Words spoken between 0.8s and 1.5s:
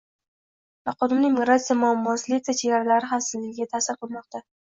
Noqonuniy